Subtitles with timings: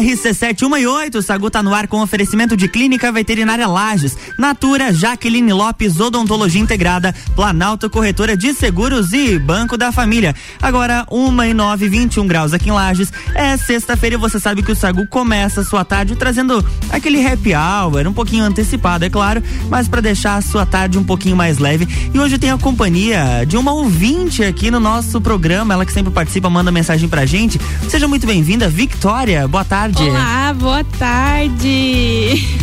[0.00, 6.60] RC718, Sagu tá no ar com oferecimento de Clínica Veterinária Lages, Natura, Jaqueline Lopes, Odontologia
[6.60, 10.34] Integrada, Planalto Corretora de Seguros e Banco da Família.
[10.60, 13.12] Agora, uma e nove, 21 graus aqui em Lages.
[13.34, 17.52] É sexta-feira e você sabe que o Sagu começa a sua tarde trazendo aquele happy
[17.54, 21.58] hour, um pouquinho antecipado, é claro, mas para deixar a sua tarde um pouquinho mais
[21.58, 21.86] leve.
[22.12, 26.12] E hoje tenho a companhia de uma ouvinte aqui no nosso programa, ela que sempre
[26.12, 27.60] participa, manda mensagem pra gente.
[27.88, 29.46] Seja muito bem-vinda, Victoria.
[29.46, 30.10] Boa tarde tarde.
[30.10, 31.68] Olá, boa tarde.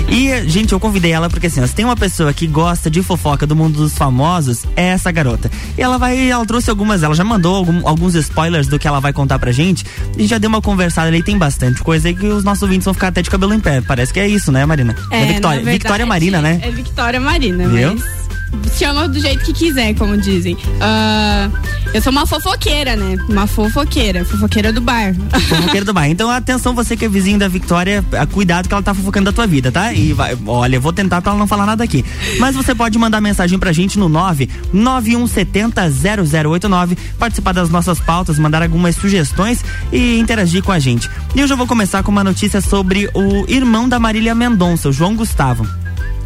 [0.10, 3.46] E, gente, eu convidei ela porque assim, se tem uma pessoa que gosta de fofoca
[3.46, 5.52] do mundo dos famosos, é essa garota.
[5.78, 9.00] E ela vai, ela trouxe algumas, ela já mandou algum, alguns spoilers do que ela
[9.00, 9.86] vai contar pra gente.
[10.16, 12.86] A gente já deu uma conversada ali, tem bastante coisa aí que os nossos ouvintes
[12.86, 13.82] vão ficar até de cabelo em pé.
[13.82, 14.96] Parece que é isso, né, Marina?
[15.12, 15.58] É, é Victoria.
[15.58, 16.60] Verdade, Victoria Marina, né?
[16.64, 17.96] É Victoria Marina, Viu?
[17.96, 18.31] mas
[18.78, 20.56] chama do jeito que quiser, como dizem.
[20.56, 21.52] Uh,
[21.94, 23.18] eu sou uma fofoqueira, né?
[23.30, 25.14] Uma fofoqueira, fofoqueira do bar.
[25.50, 26.10] Fofoqueira do bar.
[26.10, 29.46] Então, atenção, você que é vizinho da Victoria, cuidado que ela tá fofocando da tua
[29.46, 29.94] vida, tá?
[29.94, 32.06] E vai, olha, vou tentar pra ela não falar nada aqui.
[32.40, 38.96] Mas você pode mandar mensagem pra gente no 991700089, participar das nossas pautas, mandar algumas
[38.96, 41.08] sugestões e interagir com a gente.
[41.36, 44.94] E eu já vou começar com uma notícia sobre o irmão da Marília Mendonça, o
[44.94, 45.81] João Gustavo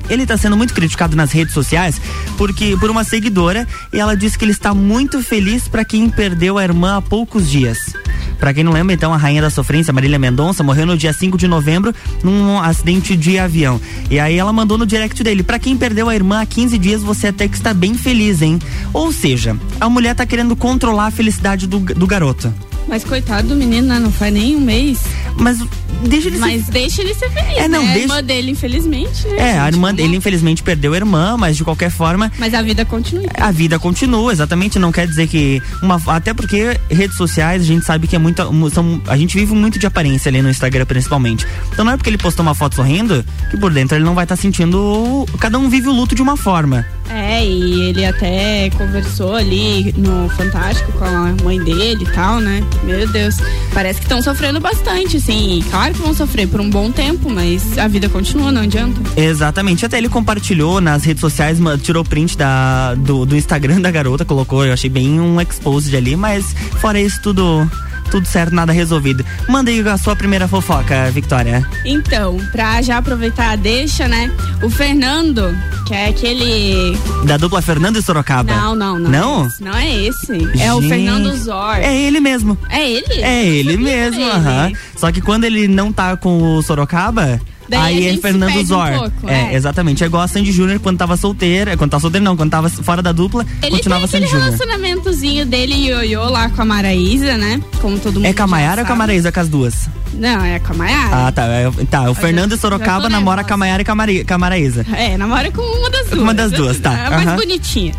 [0.09, 2.01] ele está sendo muito criticado nas redes sociais
[2.37, 6.57] porque por uma seguidora e ela disse que ele está muito feliz para quem perdeu
[6.57, 7.93] a irmã há poucos dias.
[8.39, 11.37] Para quem não lembra, então, a rainha da sofrência, Marília Mendonça, morreu no dia 5
[11.37, 13.79] de novembro num acidente de avião.
[14.09, 17.01] E aí ela mandou no direct dele: para quem perdeu a irmã há 15 dias,
[17.01, 18.59] você até que está bem feliz, hein?
[18.93, 22.53] Ou seja, a mulher tá querendo controlar a felicidade do, do garoto.
[22.87, 23.99] Mas coitado do menino, né?
[23.99, 25.01] Não faz nem um mês.
[25.37, 25.59] Mas
[26.07, 26.71] deixa ele Mas ser...
[26.71, 27.57] deixa ele ser feliz.
[27.57, 27.93] É, não, né?
[27.93, 28.13] deixa...
[28.13, 29.27] A irmã dele, infelizmente.
[29.27, 29.59] Né, é, gente?
[29.59, 32.31] a irmã dele, infelizmente, perdeu a irmã, mas de qualquer forma.
[32.37, 33.25] Mas a vida continua.
[33.37, 34.79] A vida continua, exatamente.
[34.79, 35.61] Não quer dizer que.
[35.81, 38.41] Uma, até porque redes sociais, a gente sabe que é muito.
[38.69, 41.45] São, a gente vive muito de aparência ali no Instagram, principalmente.
[41.71, 44.25] Então não é porque ele postou uma foto sorrindo que por dentro ele não vai
[44.25, 45.25] estar tá sentindo.
[45.39, 46.85] Cada um vive o luto de uma forma.
[47.09, 52.63] É, e ele até conversou ali no Fantástico com a mãe dele e tal, né?
[52.83, 53.37] Meu Deus.
[53.73, 55.63] Parece que estão sofrendo bastante, assim.
[55.69, 58.99] Claro que vão sofrer por um bom tempo, mas a vida continua, não adianta.
[59.19, 59.85] Exatamente.
[59.85, 64.65] Até ele compartilhou nas redes sociais, tirou print da, do, do Instagram da garota, colocou,
[64.65, 67.69] eu achei bem um exposed ali, mas fora isso tudo
[68.15, 69.25] tudo certo, nada resolvido.
[69.49, 71.67] Manda aí a sua primeira fofoca, Victoria.
[71.83, 74.31] Então, pra já aproveitar a deixa, né?
[74.63, 75.53] O Fernando,
[75.85, 76.97] que é aquele.
[77.25, 78.55] Da dupla Fernando e Sorocaba.
[78.55, 79.09] Não, não, não.
[79.09, 79.43] Não?
[79.43, 80.61] É esse, não é esse.
[80.61, 81.75] É o Fernando Zor.
[81.75, 82.57] É ele mesmo.
[82.69, 83.21] É ele?
[83.21, 84.71] É ele mesmo, aham.
[84.95, 87.41] Só que quando ele não tá com o Sorocaba.
[87.67, 89.11] Daí aí é Fernando Zor.
[89.23, 90.03] Um é, é, exatamente.
[90.03, 91.75] É igual a Sandy Júnior quando tava solteira.
[91.75, 94.45] Quando tava solteira, não, quando tava fora da dupla, Ele continuava Sandy aquele Júnior.
[94.57, 97.61] relacionamentozinho dele e ioiô lá com a Maraísa, né?
[97.81, 98.25] Como todo mundo.
[98.25, 98.95] É com a Maiara ou com a.
[98.95, 99.89] Maraísa com as duas?
[100.13, 101.27] Não, é com a Maiara.
[101.27, 101.43] Ah, tá.
[101.45, 103.91] É, tá, o já- Fernando já Sorocaba namora com a Maiara e com
[104.33, 104.85] a, Maraísa.
[104.93, 106.21] É, namora com uma das duas.
[106.21, 106.93] uma das duas, tá.
[106.93, 107.35] É a mais Aham.
[107.35, 107.93] bonitinha.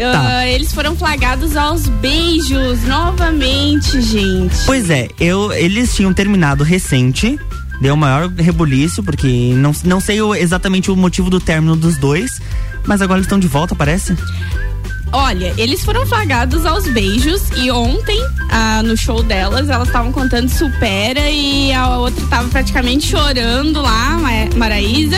[0.00, 0.38] Tá.
[0.38, 4.56] Ah, eles foram flagrados aos beijos novamente, gente.
[4.64, 7.38] Pois é, eu, eles tinham terminado recente.
[7.80, 12.40] Deu maior rebuliço, porque não, não sei o- exatamente o motivo do término dos dois.
[12.84, 14.14] Mas agora eles estão de volta, parece?
[15.12, 20.48] Olha, eles foram flagrados aos beijos e ontem, ah, no show delas, elas estavam contando
[20.48, 25.16] supera e a outra tava praticamente chorando lá, Ma- Maraísa.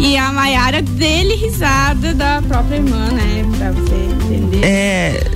[0.00, 3.44] E a Maiara dele risada da própria irmã, né?
[3.58, 4.64] Pra você entender.
[4.64, 5.30] É.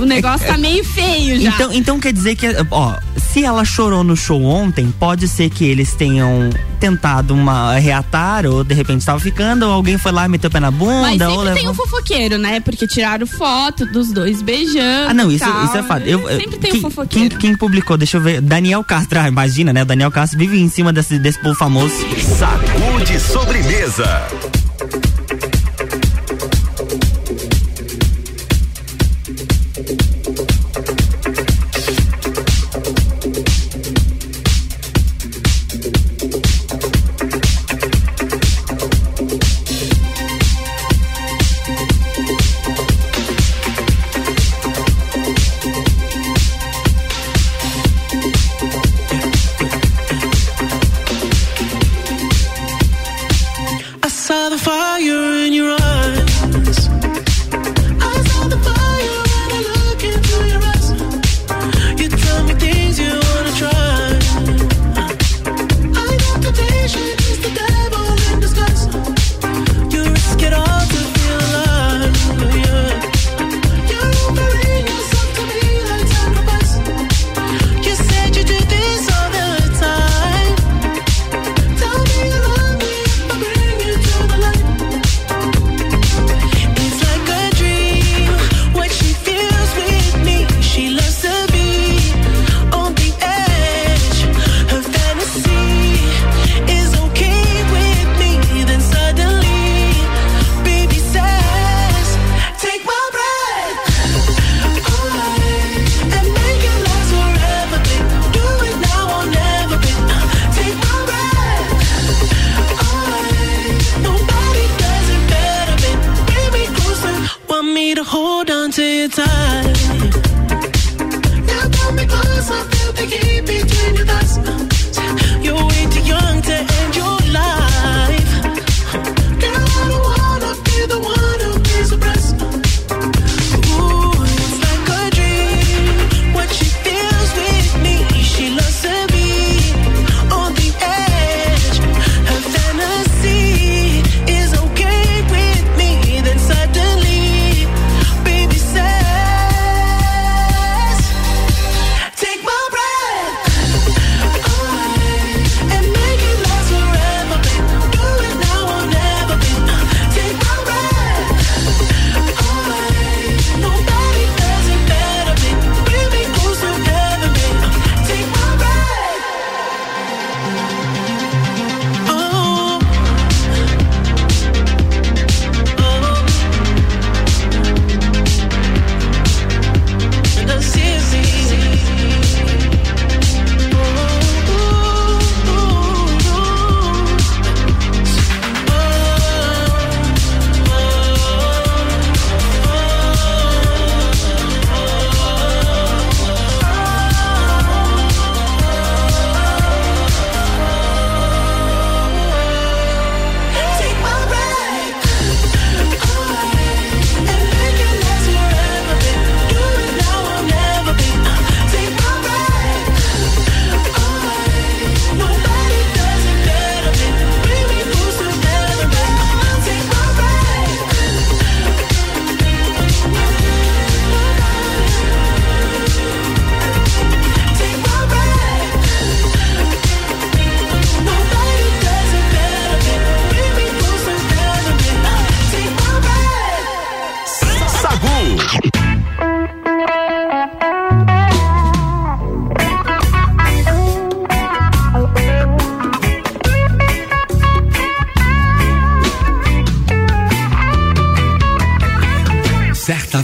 [0.00, 1.50] O negócio tá meio feio já.
[1.50, 5.64] Então, então quer dizer que, ó, se ela chorou no show ontem, pode ser que
[5.64, 10.28] eles tenham tentado uma reatar, ou de repente estava ficando, ou alguém foi lá e
[10.28, 11.70] meteu o pé na bunda, Mas ou sempre tem levou.
[11.72, 12.60] um fofoqueiro, né?
[12.60, 15.10] Porque tiraram foto dos dois beijando.
[15.10, 15.64] Ah, não, isso, tal.
[15.64, 16.06] isso é fato.
[16.06, 17.28] Eu, Sempre tem quem, um fofoqueiro.
[17.30, 17.96] quem, quem publicou?
[17.98, 18.40] Deixa eu ver.
[18.40, 19.20] Daniel Castro.
[19.20, 19.82] Ah, imagina, né?
[19.82, 21.94] O Daniel Castro vive em cima desse, desse povo famoso.
[22.38, 24.26] Sacude sobremesa.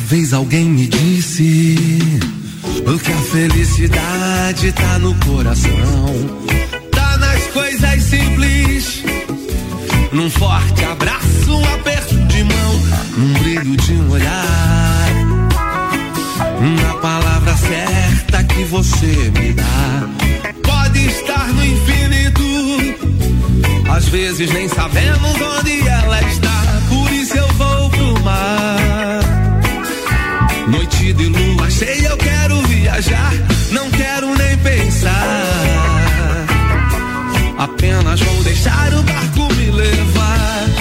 [0.06, 1.74] Vez alguém me disse
[3.04, 6.14] que a felicidade tá no coração,
[6.92, 9.02] tá nas coisas simples,
[10.12, 12.82] num forte abraço, um aperto de mão,
[13.18, 15.08] num brilho de um olhar,
[16.82, 20.08] na palavra certa que você me dá.
[20.62, 22.42] Pode estar no infinito,
[23.90, 27.65] às vezes nem sabemos onde ela está, por isso eu vou
[31.14, 33.32] De lua cheia, eu quero viajar,
[33.70, 35.46] não quero nem pensar.
[37.58, 40.75] Apenas vou deixar o barco me levar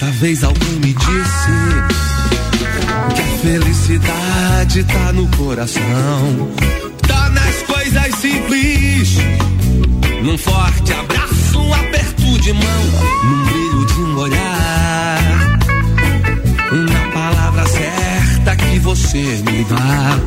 [0.00, 1.50] Certa vez alguém me disse
[3.14, 6.48] que a felicidade tá no coração,
[7.06, 9.18] tá nas coisas simples,
[10.22, 12.84] num forte abraço, um aperto de mão,
[13.24, 15.58] num brilho de um olhar,
[16.72, 20.18] na palavra certa que você me dá.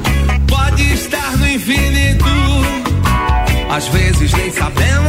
[0.46, 2.26] Pode estar no infinito,
[3.76, 5.03] às vezes nem sabemos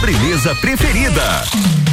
[0.00, 1.89] sobremesa preferida.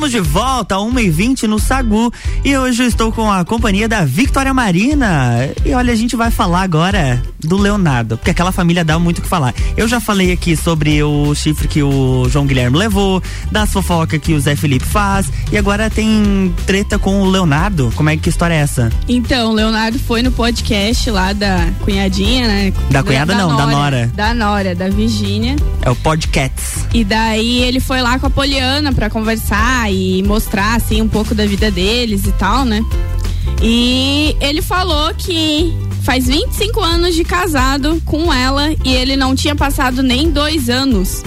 [0.00, 2.10] Estamos de volta a 1h20 no Sagu
[2.42, 5.50] e hoje eu estou com a companhia da Victoria Marina.
[5.62, 9.22] E olha, a gente vai falar agora do Leonardo, porque aquela família dá muito o
[9.22, 9.54] que falar.
[9.76, 14.32] Eu já falei aqui sobre o chifre que o João Guilherme levou, das fofocas que
[14.32, 17.92] o Zé Felipe faz, e agora tem treta com o Leonardo.
[17.94, 18.90] Como é que história é essa?
[19.06, 22.72] Então, o Leonardo foi no podcast lá da cunhadinha, né?
[22.90, 24.10] Da cunhada não, da nora.
[24.14, 25.56] Da Nora, da Virgínia.
[25.82, 26.86] É o Podcats.
[26.94, 31.34] E daí ele foi lá com a Poliana pra conversar e mostrar assim um pouco
[31.34, 32.84] da vida deles e tal, né?
[33.62, 39.54] E ele falou que faz 25 anos de casado com ela e ele não tinha
[39.54, 41.22] passado nem dois anos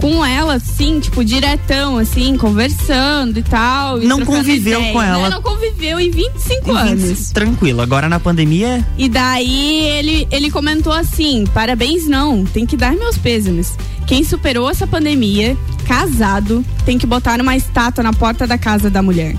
[0.00, 4.00] com ela, assim, tipo, diretão, assim, conversando e tal.
[4.02, 4.92] e Não conviveu ideia.
[4.92, 5.28] com ela.
[5.30, 7.30] Não conviveu em 25 anos.
[7.30, 7.80] Tranquilo.
[7.82, 13.18] Agora na pandemia, E daí ele, ele comentou assim: parabéns, não, tem que dar meus
[13.18, 13.76] pêsames.
[14.06, 19.02] Quem superou essa pandemia, casado, tem que botar uma estátua na porta da casa da
[19.02, 19.36] mulher.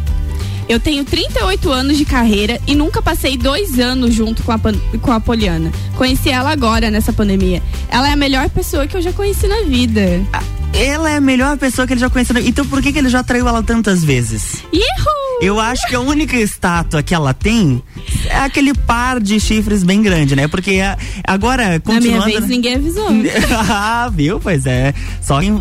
[0.70, 4.60] Eu tenho 38 anos de carreira e nunca passei dois anos junto com a,
[5.02, 5.72] com a Poliana.
[5.98, 7.60] Conheci ela agora nessa pandemia.
[7.90, 10.22] Ela é a melhor pessoa que eu já conheci na vida.
[10.74, 12.38] Ela é a melhor pessoa que ele já conheceu.
[12.40, 14.64] Então por que, que ele já traiu ela tantas vezes?
[14.72, 14.84] Ihu!
[15.42, 17.82] Eu acho que a única estátua que ela tem
[18.26, 20.50] é aquele par de chifres bem grande, né?
[20.50, 22.26] Porque a- agora, Na minha continuando.
[22.26, 23.08] vez ninguém avisou.
[23.70, 24.38] ah, viu?
[24.40, 24.94] Pois é.
[25.22, 25.58] Só em-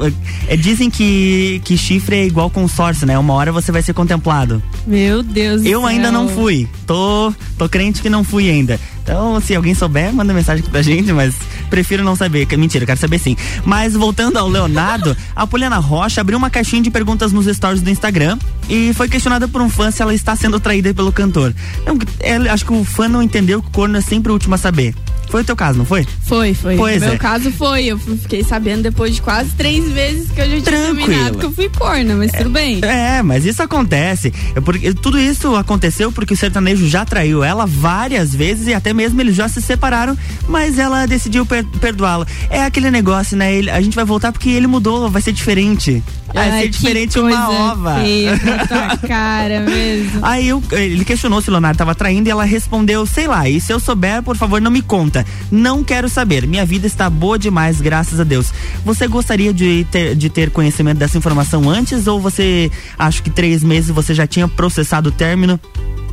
[0.49, 3.17] é, dizem que, que chifre é igual consórcio, né?
[3.17, 4.61] Uma hora você vai ser contemplado.
[4.87, 6.12] Meu Deus do Eu ainda céu.
[6.12, 6.69] não fui.
[6.85, 8.81] tô, tô crente que não fui ainda.
[9.09, 11.35] Então, se alguém souber, manda mensagem pra gente, mas
[11.71, 12.47] prefiro não saber.
[12.59, 13.35] Mentira, quero saber sim.
[13.65, 17.88] Mas voltando ao Leonardo, a Poliana Rocha abriu uma caixinha de perguntas nos stories do
[17.88, 18.37] Instagram
[18.69, 21.55] e foi questionada por um fã se ela está sendo traída pelo cantor.
[21.87, 24.57] Eu, eu, acho que o fã não entendeu que o corno é sempre o último
[24.57, 24.95] a saber.
[25.30, 26.06] Foi o teu caso, não foi?
[26.26, 26.76] Foi, foi.
[26.76, 27.18] Pois Meu é.
[27.18, 27.85] caso foi.
[27.87, 31.06] Eu fiquei sabendo depois de quase três vezes que eu já tinha Tranquila.
[31.06, 32.80] terminado que eu fui corna, mas tudo bem.
[32.82, 34.32] É, mas isso acontece.
[34.54, 38.92] É porque, tudo isso aconteceu porque o sertanejo já traiu ela várias vezes e até
[38.92, 40.16] mesmo eles já se separaram,
[40.49, 42.26] mas ela decidiu per perdoá-lo.
[42.50, 43.52] É aquele negócio, né?
[43.54, 46.02] Ele, a gente vai voltar porque ele mudou, vai ser diferente.
[46.32, 47.94] Vai Ai, ser diferente uma ova.
[48.00, 48.38] feia
[49.08, 50.20] cara mesmo.
[50.23, 53.61] Aí eu- ele questionou se o Leonardo estava traindo e ela respondeu, sei lá, e
[53.61, 55.18] se eu souber, por favor, não me conta.
[55.51, 56.47] Não quero saber.
[56.47, 58.53] Minha vida está boa demais, graças a Deus.
[58.85, 63.63] Você gostaria de ter, de ter conhecimento dessa informação antes ou você acha que três
[63.63, 65.61] meses você já tinha processado o término?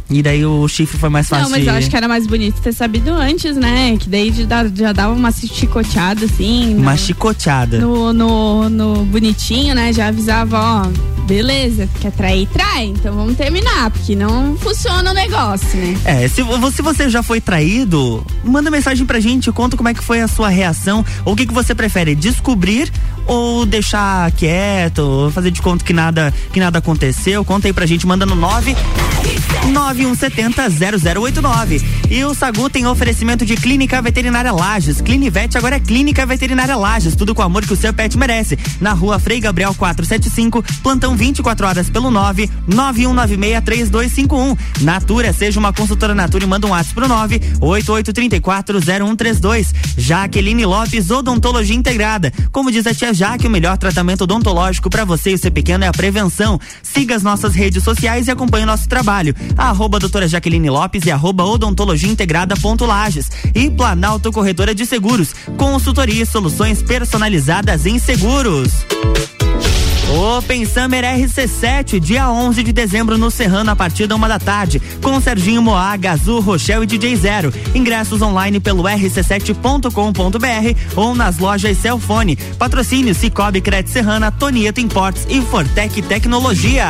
[0.09, 1.45] E daí o chifre foi mais fácil.
[1.45, 3.97] Não, mas de- eu acho que era mais bonito ter sabido antes, né?
[3.99, 4.31] Que daí
[4.75, 6.75] já, dava uma chicoteada assim.
[6.75, 7.79] no- Uma chicoteada.
[7.79, 9.91] no, no, no bonitinho, né?
[9.91, 15.75] Já avisava, ó, beleza, quer trair, trai, então vamos terminar, porque não funciona o negócio,
[15.79, 15.97] né?
[16.05, 16.43] É, se,
[16.75, 20.27] se você já foi traído, manda mensagem pra gente, conta como é que foi a
[20.27, 22.91] sua reação, ou o que, que você prefere, descobrir
[23.25, 27.87] ou deixar quieto, ou fazer de conta que nada, que nada aconteceu, conta aí pra
[27.87, 28.75] gente, manda no 9
[29.95, 31.83] 9170-0089.
[32.09, 34.99] E o Sagu tem oferecimento de Clínica Veterinária Lages.
[35.01, 37.15] Clinivete agora é Clínica Veterinária Lages.
[37.15, 38.57] Tudo com o amor que o seu pet merece.
[38.79, 44.57] Na rua Frei Gabriel 475, plantão 24 horas pelo 9 91963251.
[44.81, 49.73] Natura, seja uma consultora Natura e manda um WhatsApp pro 9 88340132.
[49.97, 52.31] Jaqueline Lopes, Odontologia Integrada.
[52.51, 55.83] Como diz a tia Jaque, o melhor tratamento odontológico para você e o seu pequeno
[55.83, 56.57] é a prevenção.
[56.83, 59.35] Siga as nossas redes sociais e acompanhe o nosso trabalho.
[59.57, 63.29] Arroba doutora Jaqueline Lopes e arroba odontologia integrada ponto Lages.
[63.53, 65.33] E Planalto Corretora de Seguros.
[65.57, 68.85] Consultoria e soluções personalizadas em seguros.
[70.09, 74.79] Open Summer RC7, dia 11 de dezembro no Serrano, a partir da uma da tarde,
[75.01, 77.53] com Serginho Moá, Gazu, Rochelle e DJ Zero.
[77.73, 79.89] Ingressos online pelo rc7.com.br
[80.95, 82.35] ou nas lojas Celfone.
[82.57, 86.89] Patrocínio Cicobi Credit Serrana, Tonieto Imports e Fortec Tecnologia.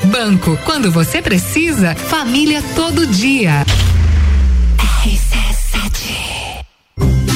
[0.05, 3.63] Banco, quando você precisa, família todo dia.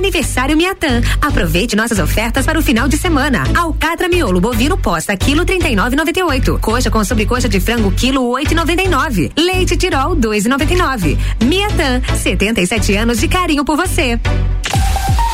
[0.00, 1.00] Aniversário Miatã.
[1.20, 3.44] Aproveite nossas ofertas para o final de semana.
[3.54, 6.58] Alcatra miolo bovino posta quilo 39,98.
[6.58, 9.30] Coxa com sobrecoxa de frango quilo 8,99.
[9.38, 11.18] Leite Tirol 2,99.
[11.44, 14.18] Miatã, 77 anos de carinho por você.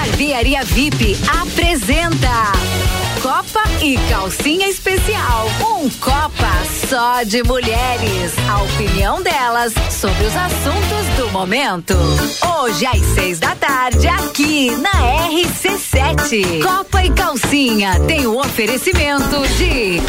[0.00, 2.52] Barbearia VIP apresenta
[3.20, 5.46] Copa e Calcinha Especial.
[5.60, 6.50] Um Copa
[6.88, 8.32] só de mulheres.
[8.48, 11.92] A opinião delas sobre os assuntos do momento.
[12.62, 14.90] Hoje às seis da tarde, aqui na
[15.28, 16.62] RC7.
[16.62, 20.00] Copa e Calcinha tem o oferecimento de.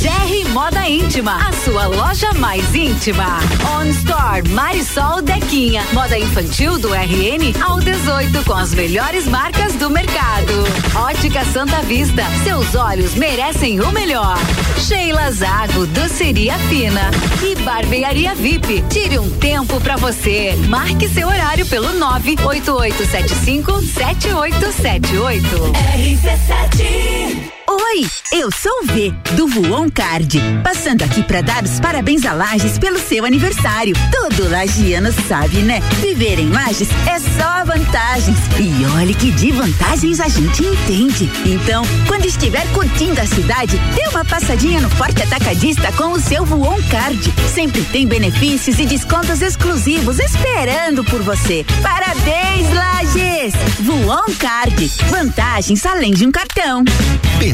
[0.00, 3.38] GR Moda Íntima, a sua loja mais íntima.
[3.76, 9.90] On Store Marisol Dequinha, moda infantil do RN ao 18 com as melhores marcas do
[9.90, 10.54] mercado.
[10.96, 14.38] Ótica Santa Vista, seus olhos merecem o melhor.
[14.78, 17.10] Sheila Zago, doceria fina
[17.42, 18.82] e barbearia VIP.
[18.88, 20.56] Tire um tempo para você.
[20.66, 25.46] Marque seu horário pelo 98875 7878.
[25.94, 30.40] RC7 Oi, eu sou o V, do Voon Card.
[30.64, 33.94] Passando aqui para dar os parabéns a Lages pelo seu aniversário.
[34.10, 35.78] Todo lagiano sabe, né?
[36.00, 38.36] Viver em Lages é só vantagens.
[38.58, 41.30] E olha que de vantagens a gente entende.
[41.46, 46.44] Então, quando estiver curtindo a cidade, dê uma passadinha no Forte Atacadista com o seu
[46.44, 47.32] Voon Card.
[47.54, 51.64] Sempre tem benefícios e descontos exclusivos esperando por você.
[51.80, 53.54] Parabéns, Lages!
[53.78, 54.90] Voon Card.
[55.08, 56.82] Vantagens além de um cartão.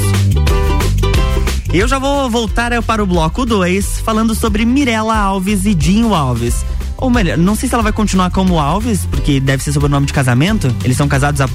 [1.72, 6.64] Eu já vou voltar para o bloco 2 falando sobre Mirela Alves e Dinho Alves.
[6.96, 10.12] Ou melhor, não sei se ela vai continuar como Alves, porque deve ser sobrenome de
[10.12, 10.74] casamento.
[10.82, 11.48] Eles são casados há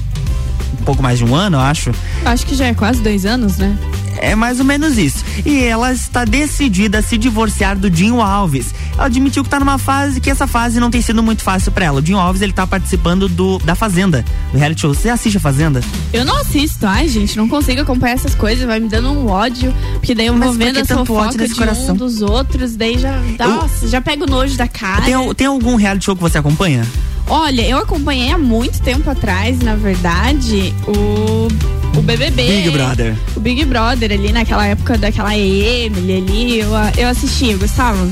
[0.80, 1.90] um pouco mais de um ano, eu acho.
[2.24, 3.76] Acho que já é quase dois anos, né?
[4.18, 5.24] É mais ou menos isso.
[5.44, 8.72] E ela está decidida a se divorciar do Dinho Alves.
[8.94, 11.86] Ela admitiu que está numa fase que essa fase não tem sido muito fácil para
[11.86, 11.98] ela.
[11.98, 14.94] O Dinho Alves ele tá participando do da Fazenda, do reality show.
[14.94, 15.82] Você assiste a Fazenda?
[16.12, 19.74] Eu não assisto, ai gente, não consigo acompanhar essas coisas, vai me dando um ódio,
[19.94, 21.94] porque daí eu Mas vou vendo que a tanto ódio fofoca de coração?
[21.94, 25.02] um dos outros, daí já, nossa, já pego nojo da cara.
[25.02, 26.86] Tem, tem algum reality show que você acompanha?
[27.28, 31.48] Olha, eu acompanhei há muito tempo atrás, na verdade, o,
[31.98, 32.46] o BBB.
[32.46, 33.16] Big Brother.
[33.34, 38.06] O Big Brother ali, naquela época daquela Emily ali, eu, eu assisti, eu gostava.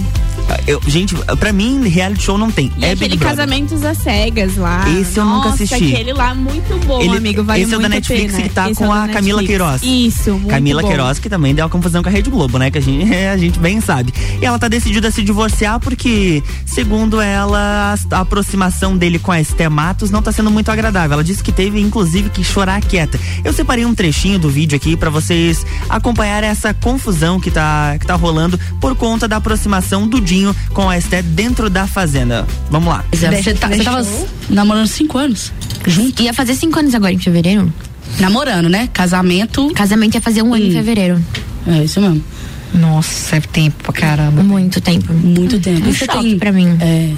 [0.67, 2.71] Eu, gente, pra mim, reality show não tem.
[2.77, 3.17] E é aquele.
[3.17, 4.85] Casamentos às Cegas lá.
[5.01, 5.75] Esse eu nunca assisti.
[5.75, 7.43] aquele lá muito bom, Ele- amigo.
[7.43, 8.43] Vale esse é o da Netflix pena.
[8.49, 9.81] que tá Esse com é o da a Camila Netflix.
[9.81, 9.83] Queiroz.
[9.83, 10.89] Isso, muito Camila bom.
[10.89, 12.71] Queiroz, que também deu uma confusão com a Rede Globo, né?
[12.71, 14.13] Que a gente, a gente bem sabe.
[14.41, 19.33] E ela tá decidida a se divorciar porque, segundo ela, a, a aproximação dele com
[19.33, 21.15] a Esté Matos não tá sendo muito agradável.
[21.15, 23.19] Ela disse que teve, inclusive, que chorar quieta.
[23.45, 28.07] Eu separei um trechinho do vídeo aqui pra vocês acompanharem essa confusão que tá, que
[28.07, 32.47] tá rolando por conta da aproximação do Dinho com a Esté dentro da Fazenda.
[32.71, 33.05] Vamos lá.
[33.13, 34.07] Você, tá, você tava
[34.49, 35.53] namorando cinco anos?
[35.87, 36.23] Junto?
[36.23, 37.71] Ia fazer cinco anos agora em fevereiro.
[38.19, 38.89] Namorando, né?
[38.95, 39.71] Casamento.
[39.75, 41.23] Casamento ia fazer um ano em fevereiro.
[41.67, 42.25] É isso mesmo.
[42.73, 44.43] Nossa, é tempo pra caramba.
[44.43, 45.13] Muito tempo.
[45.13, 45.87] Muito tempo.
[45.87, 46.79] Um você choque tem- pra mim.
[46.81, 47.13] É.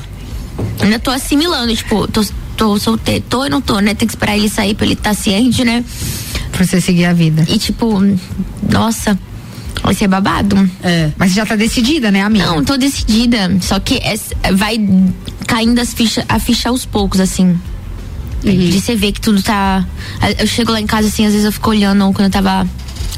[0.83, 2.25] Ainda tô assimilando, tipo, tô,
[2.57, 3.95] tô solteiro, tô e não tô, né?
[3.95, 5.85] Tem que esperar ele sair pra ele estar ciente, né?
[6.51, 7.45] Pra você seguir a vida.
[7.49, 8.01] E tipo,
[8.69, 9.17] nossa,
[9.85, 10.69] vai ser babado.
[10.83, 11.11] É.
[11.17, 12.47] Mas você já tá decidida, né, amiga?
[12.47, 13.57] Não, tô decidida.
[13.61, 14.79] Só que é- vai
[15.47, 17.59] caindo as ficha, a ficha aos poucos, assim.
[18.43, 19.87] De você ver que tudo tá.
[20.39, 22.69] Eu chego lá em casa, assim, às vezes eu fico olhando quando eu tava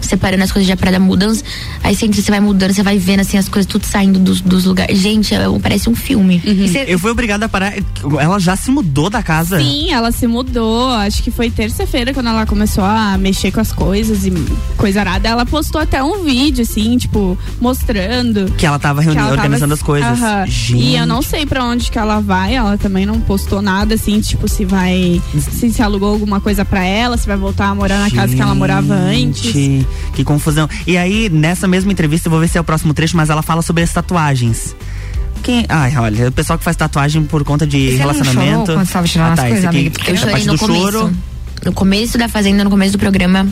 [0.00, 1.42] separando as coisas já pra dar mudança.
[1.82, 4.64] Aí sempre você vai mudando, você vai vendo assim as coisas tudo saindo dos, dos
[4.64, 4.98] lugares.
[4.98, 6.42] Gente, é- parece um filme.
[6.46, 6.66] Uhum.
[6.86, 7.72] Eu fui obrigada a parar.
[8.20, 9.58] Ela já se mudou da casa.
[9.60, 10.90] Sim, ela se mudou.
[10.90, 14.32] Acho que foi terça-feira quando ela começou a mexer com as coisas e
[14.76, 15.28] coisa arada.
[15.28, 18.50] Ela postou até um vídeo, assim, tipo, mostrando.
[18.56, 20.10] Que ela tava reunindo, ela tava- organizando as coisas.
[20.22, 20.46] Aham.
[20.46, 20.76] Gente.
[20.82, 22.54] E eu não sei pra onde que ela vai.
[22.54, 25.20] Ela também não postou nada, assim, tipo, se vai.
[25.38, 28.40] Se, se alugou alguma coisa pra ela, se vai voltar a morar na casa que
[28.40, 29.85] ela morava antes.
[30.14, 30.68] Que confusão.
[30.86, 33.42] E aí, nessa mesma entrevista, eu vou ver se é o próximo trecho, mas ela
[33.42, 34.74] fala sobre as tatuagens.
[35.42, 35.64] Quem.
[35.68, 38.72] Ai, olha, o pessoal que faz tatuagem por conta de Você relacionamento.
[38.72, 39.90] quando tirando ah, as tá, coisas, esse aqui, amiga?
[39.90, 40.80] Porque Eu chorei parte no do começo.
[40.82, 41.12] choro.
[41.64, 43.46] No começo da Fazenda, no começo do programa.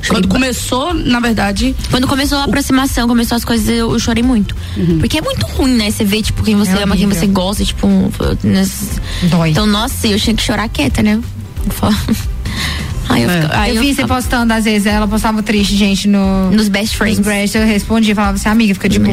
[0.00, 1.76] Chorei Quando começou, na verdade.
[1.90, 4.56] Quando começou a aproximação, começou as coisas, eu, eu chorei muito.
[4.98, 5.90] Porque é muito ruim, né?
[5.92, 7.86] Você vê, tipo, quem você É ama, quem você gosta, tipo.
[7.86, 8.10] um-
[9.30, 9.50] Dói.
[9.50, 11.20] Então, nossa, eu tinha que chorar quieta, né?
[13.08, 13.42] Aí eu, É.
[13.42, 16.50] fica- aí eu vi você postando, às vezes, ela postava triste, gente, no.
[16.50, 17.18] Nos best friends.
[17.18, 19.12] Nos best, eu respondia, falava assim, amiga, fica de boa.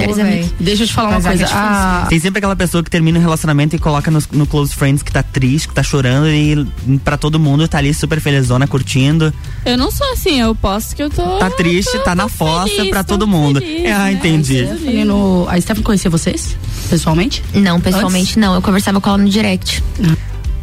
[0.60, 1.43] Deixa eu te falar uma coisa.
[1.43, 1.47] é.
[1.52, 5.02] Ah, Tem sempre aquela pessoa que termina o relacionamento e coloca no, no Close Friends
[5.04, 6.65] que tá triste, que tá chorando e
[7.04, 9.34] pra todo mundo tá ali super felizona, curtindo.
[9.65, 11.38] Eu não sou assim, eu posto que eu tô.
[11.38, 13.60] Tá triste, tá na fossa feliz, pra tô todo mundo.
[13.60, 14.12] feliz, ah, né?
[14.13, 14.65] entendi.
[14.65, 16.56] Stephanie, no- a Stephanie conhecia vocês?
[16.89, 17.43] Pessoalmente?
[17.54, 18.54] Não, pessoalmente não.
[18.56, 19.84] Eu conversava com ela no direct.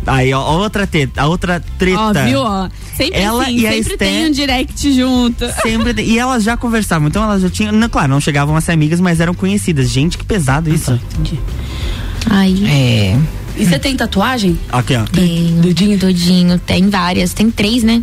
[0.07, 2.01] Aí, ó, outra treta, a outra treta.
[2.01, 2.69] Ó, viu, ó.
[2.97, 5.45] Sempre Ela assim, e a sempre Esté- tem um direct junto.
[5.63, 8.61] Sempre, tem- e elas já conversavam, então elas já tinham, não, claro, não chegavam a
[8.61, 9.89] ser amigas, mas eram conhecidas.
[9.91, 10.93] Gente, que pesado isso.
[10.93, 11.39] Entendi.
[12.31, 12.55] Ai.
[12.67, 13.19] É.
[13.59, 14.59] E você tem tatuagem?
[14.71, 15.05] Aqui, ó.
[15.05, 15.61] Tem.
[15.61, 15.99] Dudinho?
[15.99, 16.59] Dudinho.
[16.59, 17.33] Tem várias.
[17.33, 18.03] Tem três, né?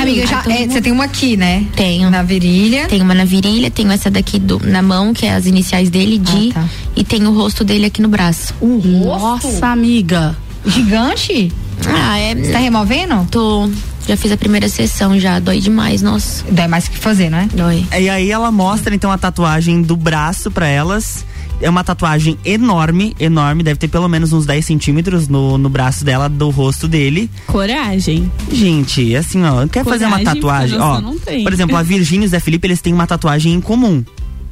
[0.00, 1.64] Amiga, já, é, mundo- você tem uma aqui, né?
[1.74, 2.10] Tenho.
[2.10, 2.86] Na virilha.
[2.86, 6.16] Tem uma na virilha, tenho essa daqui do- na mão, que é as iniciais dele,
[6.18, 6.50] de.
[6.50, 6.68] Ah, tá.
[6.96, 8.54] E tem o rosto dele aqui no braço.
[8.62, 10.36] Nossa, amiga.
[10.68, 11.52] Gigante?
[11.86, 12.34] Ah, é.
[12.34, 13.26] Você tá removendo?
[13.30, 13.68] Tô.
[14.06, 15.38] Já fiz a primeira sessão já.
[15.38, 16.44] Dói demais, nossa.
[16.50, 17.48] Dói mais que fazer, né?
[17.52, 17.86] Dói.
[17.98, 21.24] E aí ela mostra então a tatuagem do braço pra elas.
[21.60, 26.04] É uma tatuagem enorme, enorme, deve ter pelo menos uns 10 centímetros no, no braço
[26.04, 27.28] dela, do rosto dele.
[27.48, 28.30] Coragem.
[28.52, 30.76] Gente, assim, ó, quer fazer uma Coragem, tatuagem?
[30.76, 31.42] Ó, nossa, não tem.
[31.42, 34.04] por exemplo, a Virgínia e o Zé Felipe, eles têm uma tatuagem em comum.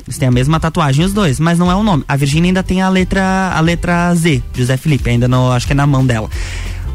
[0.06, 2.04] Eles têm a mesma tatuagem os dois, mas não é o nome.
[2.06, 5.66] A Virgínia ainda tem a letra a letra Z de Zé Felipe, ainda não, acho
[5.66, 6.30] que é na mão dela.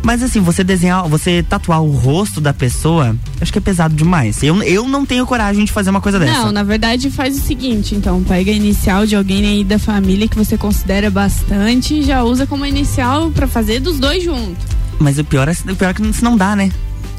[0.03, 4.41] Mas assim, você desenhar, você tatuar o rosto da pessoa, acho que é pesado demais.
[4.41, 6.39] Eu, eu não tenho coragem de fazer uma coisa dessa.
[6.39, 10.27] Não, na verdade faz o seguinte, então, pega a inicial de alguém aí da família
[10.27, 14.65] que você considera bastante e já usa como inicial pra fazer dos dois juntos.
[14.97, 16.71] Mas o pior é, o pior é que isso não dá, né?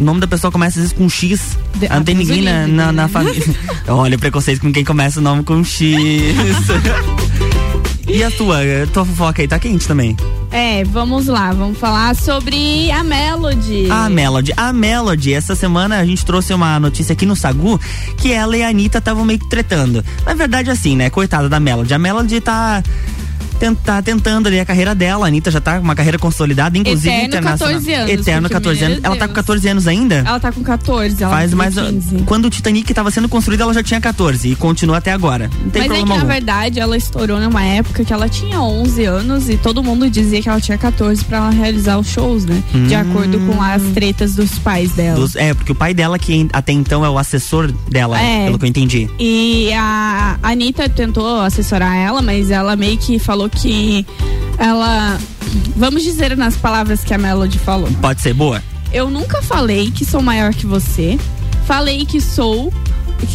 [0.03, 1.57] O nome da pessoa começa às vezes com X.
[1.77, 2.93] De- Ah, não tem Deus ninguém na, livre, na, né?
[2.93, 3.43] na família.
[3.87, 5.97] Olha o preconceito com quem começa o nome com X.
[8.09, 8.59] e a tua?
[8.83, 10.17] A tua fofoca aí tá quente também.
[10.51, 13.89] É, vamos lá, vamos falar sobre a Melody.
[13.91, 14.53] A Melody.
[14.57, 17.81] A Melody, essa semana a gente trouxe uma notícia aqui no Sagu
[18.19, 20.05] que ela e a Anitta estavam meio que tretando.
[20.27, 21.11] Na verdade, assim, né?
[21.11, 21.95] Coitada da Melody.
[21.95, 22.83] A Melody tá.
[23.85, 27.09] Tá tentando ali a carreira dela, a Anitta já tá com uma carreira consolidada, inclusive
[27.09, 27.75] Eterno internacional.
[27.75, 28.99] 14 anos, Eterno porque, 14 anos.
[29.01, 29.37] meu Ela tá com Deus.
[29.47, 30.15] 14 anos ainda?
[30.27, 31.75] Ela tá com 14, ela Faz mais.
[31.75, 32.17] 15.
[32.27, 35.49] Quando o Titanic estava sendo construído, ela já tinha 14 e continua até agora.
[35.63, 36.27] Não tem Mas é que problema na algum.
[36.33, 40.49] verdade ela estourou numa época que ela tinha 11 anos e todo mundo dizia que
[40.49, 42.63] ela tinha 14 pra ela realizar os shows, né?
[42.73, 42.99] De Hum.
[43.01, 45.17] acordo com as tretas dos pais dela.
[45.19, 48.45] Dos- é, porque o pai dela, que até então é o assessor dela, É.
[48.47, 49.09] pelo que eu entendi.
[49.19, 54.07] E a Anitta tentou assessorar ela, mas ela meio que falou que
[54.59, 55.19] ela.
[55.77, 57.89] Vamos dizer nas palavras que a Melody falou.
[58.01, 58.63] Pode ser boa?
[58.93, 61.19] Eu nunca falei que sou maior que você.
[61.67, 62.73] Falei que sou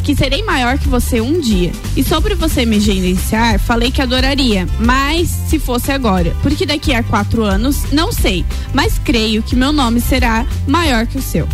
[0.03, 1.71] que serei maior que você um dia.
[1.95, 6.35] E sobre você me gerenciar, falei que adoraria, mas se fosse agora.
[6.41, 11.17] Porque daqui a quatro anos, não sei, mas creio que meu nome será maior que
[11.17, 11.47] o seu.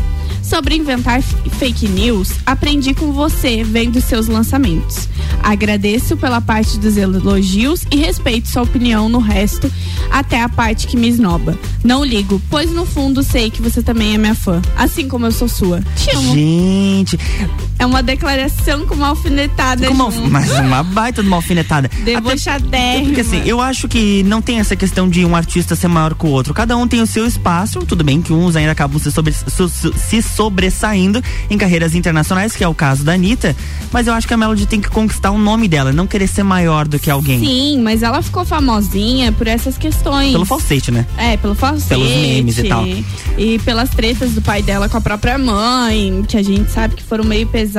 [0.44, 5.08] Sobre inventar fake news, aprendi com você vendo seus lançamentos.
[5.42, 9.72] Agradeço pela parte dos elogios e respeito sua opinião no resto,
[10.12, 11.58] até a parte que me esnoba.
[11.84, 15.32] Não ligo, pois no fundo sei que você também é minha fã, assim como eu
[15.32, 15.82] sou sua.
[15.96, 16.34] Te amo.
[16.34, 17.18] Gente,
[17.84, 19.88] É uma declaração com uma alfinetada.
[19.88, 21.90] com uma- mas uma baita de uma alfinetada.
[22.06, 23.06] Debochadérrima.
[23.08, 26.26] Porque assim, eu acho que não tem essa questão de um artista ser maior que
[26.26, 26.54] o outro.
[26.54, 27.80] Cada um tem o seu espaço.
[27.86, 32.68] Tudo bem que uns ainda acabam se, sobre- se sobressaindo em carreiras internacionais, que é
[32.68, 33.54] o caso da Anitta.
[33.92, 36.44] Mas eu acho que a Melody tem que conquistar o nome dela, não querer ser
[36.44, 37.40] maior do que alguém.
[37.40, 40.32] Sim, mas ela ficou famosinha por essas questões.
[40.32, 41.06] Pelo falsete, né?
[41.18, 41.90] É, pelo falsete.
[41.90, 42.86] Pelos memes e tal.
[43.38, 47.04] E pelas tretas do pai dela com a própria mãe, que a gente sabe que
[47.04, 47.73] foram meio pesadas.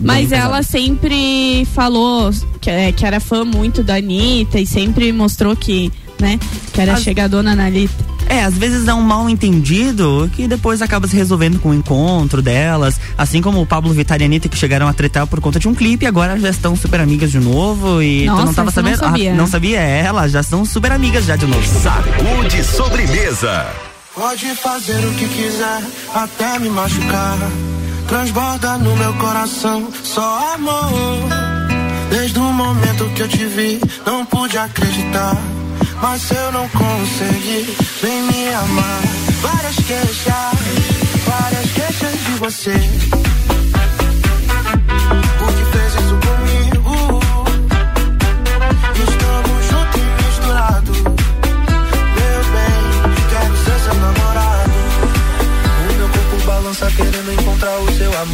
[0.00, 0.66] Mas ela pesadas.
[0.66, 6.38] sempre falou que, é, que era fã muito da Anitta e sempre mostrou que, né,
[6.72, 8.16] que era As- chegadona na Anitta.
[8.28, 12.42] É, às vezes dá um mal entendido que depois acaba se resolvendo com o encontro
[12.42, 12.98] delas.
[13.16, 15.68] Assim como o Pablo Vittar e a Anitta que chegaram a tretar por conta de
[15.68, 18.02] um clipe e agora já estão super amigas de novo.
[18.02, 18.98] E tu Nossa, não tava eu não sabendo?
[18.98, 19.32] sabia.
[19.32, 19.78] Ah, não sabia?
[19.80, 21.62] É, elas já são super amigas já de novo.
[21.80, 23.66] Sacude sobremesa.
[24.12, 27.38] Pode fazer o que quiser, até me machucar.
[28.08, 30.92] Transborda no meu coração só amor.
[32.10, 35.36] Desde o momento que eu te vi, não pude acreditar.
[36.00, 39.02] Mas eu não consegui, vem me amar.
[39.40, 40.24] Várias queixas,
[41.26, 43.35] várias queixas de você.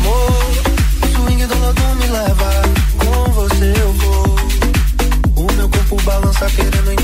[0.07, 1.13] O.
[1.15, 2.63] Swing do lodo me leva,
[2.99, 4.37] com você eu vou.
[5.37, 7.02] O meu corpo balança querendo encontrar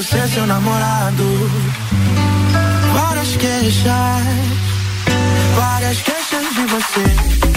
[0.00, 1.24] Quero ser seu namorado.
[2.94, 3.84] Várias queixas,
[5.54, 7.49] várias queixas de você.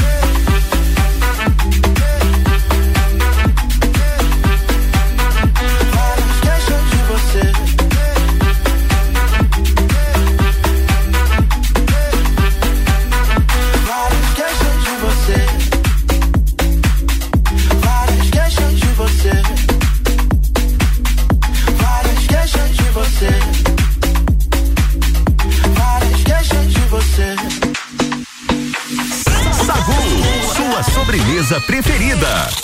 [32.23, 32.63] Preferida.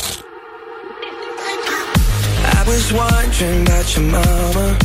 [2.55, 4.77] I was wondering about your mama.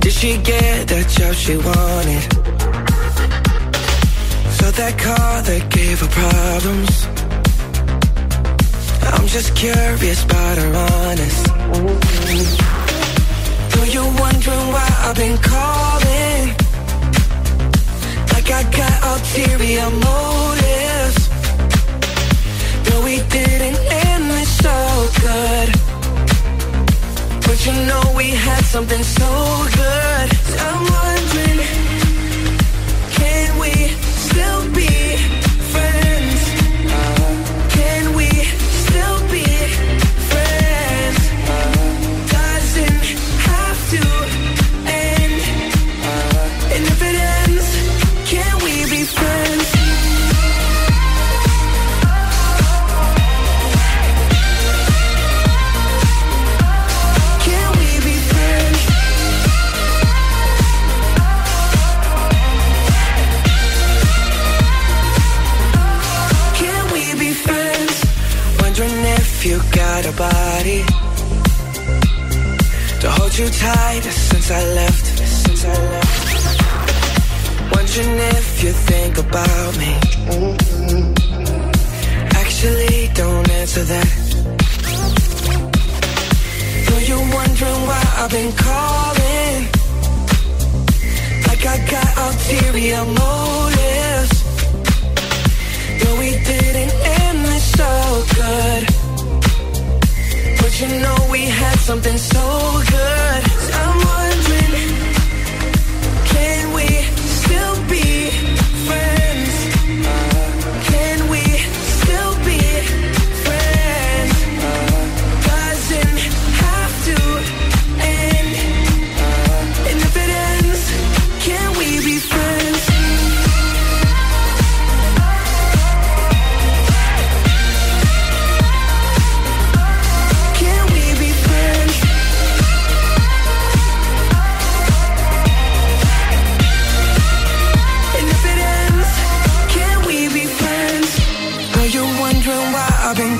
[0.00, 2.22] Did she get that job she wanted?
[4.58, 7.06] So that car that gave her problems.
[9.14, 11.46] I'm just curious about her honest.
[13.70, 16.48] Though you're wondering why I've been calling.
[18.32, 20.81] Like I got ulterior motives.
[23.12, 23.76] We didn't
[24.08, 24.76] end it so
[25.20, 25.68] good.
[27.44, 29.30] But you know we had something so
[29.80, 30.28] good.
[30.66, 31.60] I'm wondering,
[33.10, 33.72] can we
[34.16, 35.41] still be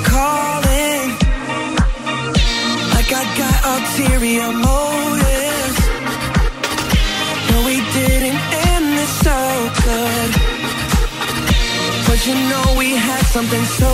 [0.01, 1.07] calling.
[2.95, 5.79] Like I got ulterior motives.
[7.49, 9.39] No, we didn't end this so
[9.87, 10.31] good.
[12.07, 13.93] But you know we had something so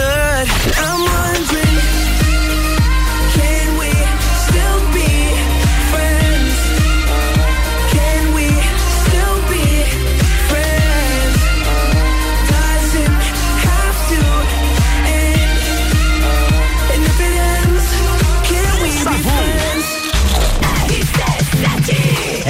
[0.00, 0.46] good.
[0.86, 1.76] I'm wondering,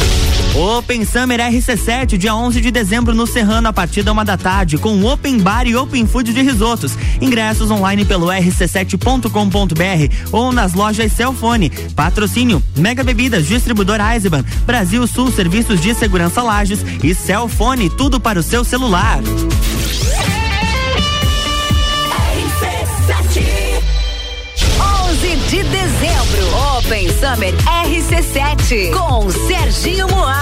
[0.55, 4.77] Open Summer RC7, dia 11 de dezembro no Serrano, a partir da uma da tarde,
[4.77, 6.97] com Open Bar e Open Food de risotos.
[7.21, 11.69] Ingressos online pelo rc7.com.br ou nas lojas Celfone.
[11.95, 18.39] Patrocínio Mega Bebidas, Distribuidor Eisenbahn, Brasil Sul Serviços de Segurança Lages e Celfone, tudo para
[18.39, 19.21] o seu celular.
[25.11, 26.30] 11 de dezembro,
[26.91, 27.53] Open Summer
[27.85, 30.41] RC7 com Serginho Moá.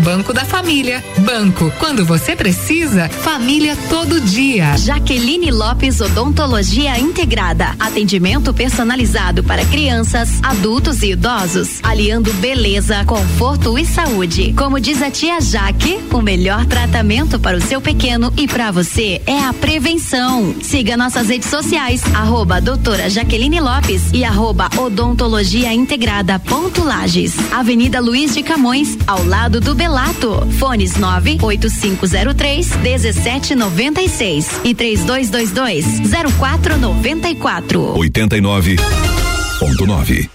[0.00, 1.02] Banco da Família.
[1.18, 4.76] Banco, quando você precisa, família todo dia.
[4.76, 7.74] Jaqueline Lopes Odontologia Integrada.
[7.80, 14.52] Atendimento personalizado para crianças, adultos e idosos, aliando beleza, conforto e saúde.
[14.56, 19.20] Como diz a tia Jaque, o melhor tratamento para o seu pequeno e para você
[19.26, 20.54] é a prevenção.
[20.62, 27.34] Siga nossas redes sociais, arroba doutora Jaqueline Lopes e arroba odontologia integrada ponto Lages.
[27.52, 30.46] Avenida Luiz de Camões, ao lado do Belato.
[30.58, 35.86] Fones 98503 1796 e 3222
[36.36, 37.94] 0494.
[37.94, 40.28] 89.9.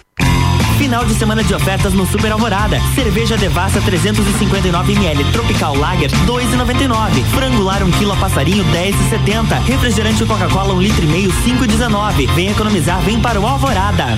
[0.77, 2.79] Final de semana de ofertas no Super Alvorada.
[2.95, 7.23] Cerveja Devassa 359ml Tropical Lager 2,99.
[7.35, 9.65] Frango lar 1 kg a passarinho 10,70.
[9.65, 12.33] Refrigerante Coca-Cola 1 litro e meio 5,19.
[12.33, 14.17] Vem economizar, vem para o Alvorada.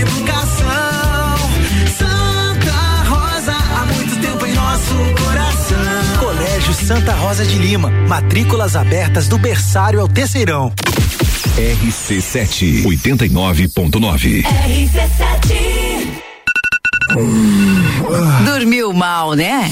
[6.61, 7.89] Colégio Santa Rosa de Lima.
[8.07, 10.71] Matrículas abertas do berçário ao terceirão.
[11.57, 14.45] RC7 89.9.
[18.45, 19.71] Dormiu mal, né?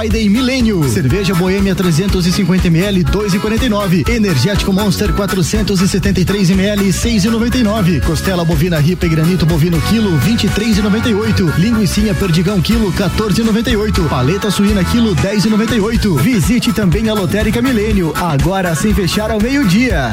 [0.00, 0.82] Friday Milênio.
[0.88, 4.08] Cerveja Boêmia 350 ml 2,49.
[4.08, 8.00] Energético Monster 473 ml 6,99.
[8.00, 11.54] Costela bovina ripa e granito bovino quilo 23,98.
[11.58, 14.08] Linguiça perdigão quilo 14,98.
[14.08, 16.18] Paleta suína quilo 10,98.
[16.18, 20.10] Visite também a Lotérica Milênio, agora sem fechar ao meio-dia.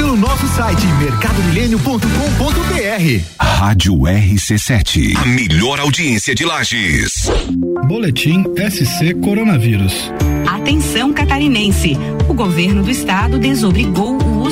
[0.00, 3.24] Pelo nosso site mercadomilênio.com.br.
[3.38, 7.28] Rádio RC7, a melhor audiência de Lages.
[7.86, 10.10] Boletim SC Coronavírus.
[10.48, 11.98] Atenção catarinense.
[12.26, 14.09] O governo do estado desobrigou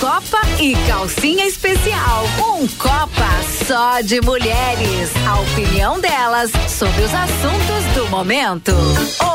[0.00, 2.24] Copa e Calcinha Especial.
[2.38, 3.28] Um Copa
[3.66, 5.10] só de mulheres.
[5.26, 8.72] A opinião delas sobre os assuntos do momento.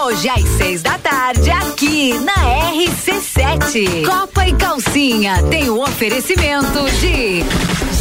[0.03, 2.33] Hoje às seis da tarde, aqui na
[2.71, 4.05] RC7.
[4.05, 7.72] Copa e Calcinha tem o oferecimento de.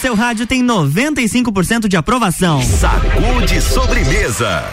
[0.00, 2.62] seu rádio tem 95% de aprovação.
[2.62, 4.64] Sacude sobremesa.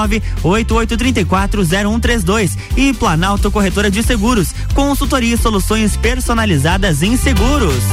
[0.42, 2.56] 988340132.
[2.78, 4.54] E Planalto Corretora de Seguros.
[4.72, 7.84] Consultoria e soluções personalizadas em seguros.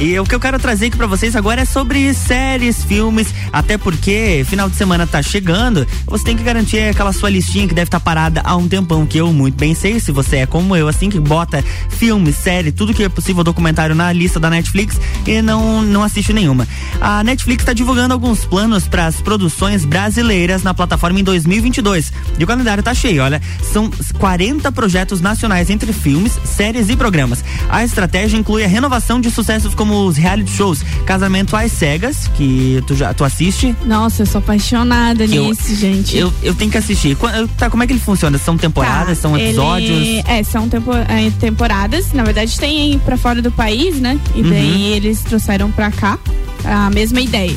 [0.00, 3.78] E o que eu quero trazer aqui pra vocês agora é sobre séries, filmes, até
[3.78, 7.86] porque final de semana tá chegando, você tem que garantir aquela sua listinha que deve
[7.86, 10.74] estar tá parada há um tempão, que eu muito bem sei, se você é como
[10.74, 15.00] eu, assim, que bota filme, série, tudo que é possível documentário na lista da Netflix
[15.26, 16.66] e não, não assiste nenhuma.
[17.00, 22.12] A Netflix está divulgando alguns planos para as produções brasileiras na plataforma em 2022.
[22.36, 23.88] E o calendário tá cheio, olha, são
[24.18, 27.44] 40 projetos nacionais entre filmes, séries e programas.
[27.68, 32.82] A estratégia inclui a renovação de sucessos como os reality shows Casamento às Cegas, que
[32.86, 33.74] tu já tu assiste.
[33.84, 36.16] Nossa, eu sou apaixonada Que eu- nisso, gente.
[36.16, 37.16] Eu, eu tenho que assistir.
[37.58, 38.38] Tá, como é que ele funciona?
[38.38, 40.24] São temporadas, são Ele- episódios?
[40.26, 42.12] é, são tempo- é, temporadas.
[42.12, 44.18] Na verdade, tem pra fora do país, né?
[44.34, 44.50] E Uhum.
[44.50, 46.18] daí eles trouxeram pra cá
[46.64, 47.54] a mesma ideia.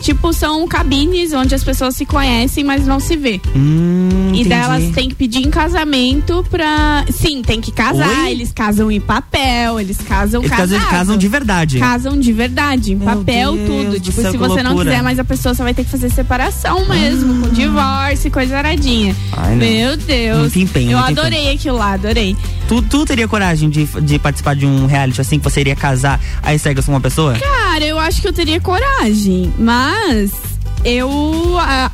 [0.00, 3.40] Tipo, são cabines onde as pessoas se conhecem, mas não se vê.
[3.54, 4.48] Hum, E entendi.
[4.48, 7.04] daí elas têm que pedir em casamento pra.
[7.10, 8.24] Sim, tem que casar.
[8.24, 8.30] Oi?
[8.30, 10.90] Eles casam em papel, eles casam Eles casam- casados.
[10.98, 11.78] casam de verdade.
[11.78, 13.90] Casam de verdade, em papel, Deus tudo.
[13.90, 16.10] do Tipo, céu, se você não quiser mais a pessoa, você vai ter que fazer
[16.10, 19.14] separação mesmo, com divórcio coisa aradinha.
[19.36, 19.56] Ai.
[19.56, 20.38] Meu Deus.
[20.40, 22.36] Muito empenho, Eu adorei aquilo lá, adorei.
[22.68, 26.20] Tu, tu teria coragem de, de participar de um reality assim, que você iria casar
[26.42, 27.32] às cegas com uma pessoa?
[27.38, 30.32] Cara, eu acho que eu teria coragem, mas
[30.84, 31.10] eu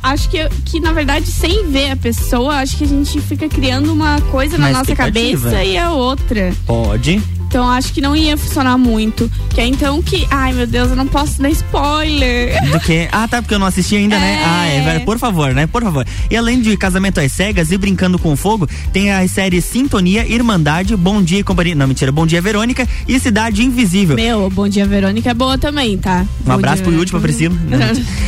[0.03, 3.91] acho que, que, na verdade, sem ver a pessoa, acho que a gente fica criando
[3.91, 5.49] uma coisa na Uma nossa expectativa.
[5.49, 6.53] cabeça e a outra.
[6.65, 7.21] Pode.
[7.55, 9.31] Então acho que não ia funcionar muito.
[9.51, 10.27] Que é então que.
[10.29, 12.61] Ai meu Deus, eu não posso dar spoiler.
[12.69, 13.07] Do que?
[13.15, 14.43] Ah, tá, porque eu não assisti ainda, né?
[14.45, 15.65] Ah, é, velho, por favor, né?
[15.65, 16.05] Por favor.
[16.29, 20.97] E além de Casamento às Cegas e Brincando com Fogo, tem as séries Sintonia, Irmandade,
[20.97, 21.75] Bom Dia e Companhia.
[21.75, 24.17] Não, mentira, Bom Dia Verônica e Cidade Invisível.
[24.17, 26.25] Meu, Bom Dia Verônica é boa também, tá?
[26.45, 27.55] Um abraço pro Yudi, pra Priscila.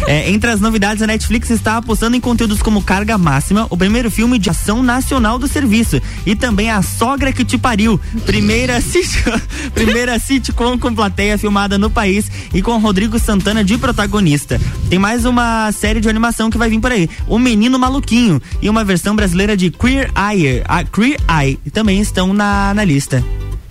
[0.07, 4.09] É, entre as novidades, a Netflix está apostando em conteúdos como Carga Máxima, o primeiro
[4.09, 8.79] filme de ação nacional do serviço, e também A Sogra que Te Pariu, primeira,
[9.73, 14.59] primeira sitcom com plateia filmada no país e com Rodrigo Santana de protagonista.
[14.89, 18.69] Tem mais uma série de animação que vai vir por aí, O Menino Maluquinho, e
[18.69, 23.23] uma versão brasileira de Queer Eye, a Queer Eye, também estão na, na lista.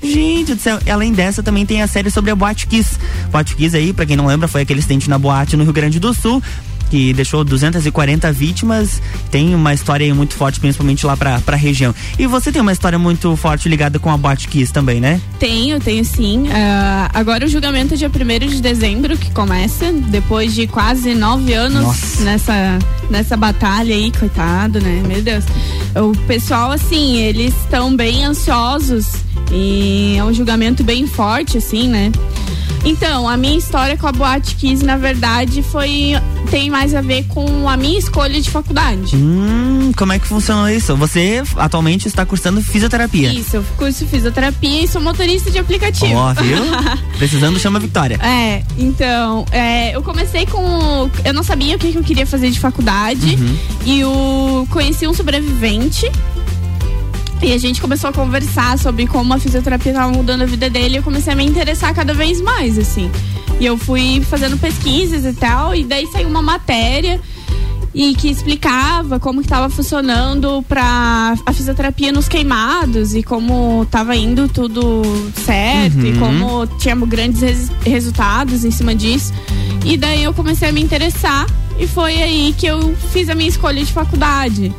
[0.02, 2.98] Gente do céu, além dessa também tem a série sobre a Boate Kiss.
[3.30, 5.98] Boate Kiss aí, pra quem não lembra, foi aquele acidente na boate no Rio Grande
[5.98, 6.42] do Sul
[6.90, 9.00] que deixou 240 vítimas.
[9.30, 11.94] Tem uma história aí muito forte, principalmente lá pra, pra região.
[12.18, 15.20] E você tem uma história muito forte ligada com a Boate Kiss também, né?
[15.38, 16.48] Tenho, tenho sim.
[16.52, 21.52] Ah, agora o julgamento é dia 1 de dezembro que começa, depois de quase nove
[21.52, 22.24] anos Nossa.
[22.24, 22.78] nessa,
[23.10, 25.02] nessa batalha aí, coitado, né?
[25.06, 25.44] Meu Deus.
[25.94, 29.06] O pessoal, assim, eles estão bem ansiosos
[29.52, 32.12] e é um julgamento bem forte, assim, né?
[32.86, 36.12] Então, a minha história com a Boate Kiss, na verdade, foi
[36.52, 39.16] tem mais a ver com a minha escolha de faculdade.
[39.16, 40.96] Hum, como é que funciona isso?
[40.96, 43.32] Você atualmente está cursando fisioterapia.
[43.32, 46.14] Isso, eu curso fisioterapia e sou motorista de aplicativo.
[46.14, 46.58] Ó, viu?
[47.18, 48.20] Precisando, chama Vitória.
[48.22, 51.10] É, então, é, eu comecei com.
[51.24, 53.34] Eu não sabia o que, que eu queria fazer de faculdade.
[53.34, 53.58] Uhum.
[53.84, 56.08] E eu conheci um sobrevivente.
[57.42, 60.94] E a gente começou a conversar sobre como a fisioterapia estava mudando a vida dele.
[60.94, 63.10] E eu comecei a me interessar cada vez mais, assim.
[63.60, 65.74] E eu fui fazendo pesquisas e tal.
[65.74, 67.20] E daí saiu uma matéria
[67.94, 74.48] e que explicava como estava funcionando para a fisioterapia nos queimados e como estava indo
[74.48, 75.02] tudo
[75.44, 76.18] certo e Uhum.
[76.18, 79.32] como tínhamos grandes res- resultados em cima disso.
[79.84, 81.46] E daí eu comecei a me interessar
[81.78, 84.74] e foi aí que eu fiz a minha escolha de faculdade.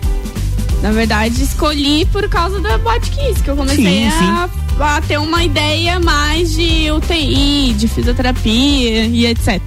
[0.81, 4.49] Na verdade, escolhi por causa da Botkiss, que eu comecei Sim, a,
[4.79, 9.61] a ter uma ideia mais de UTI, de fisioterapia e etc.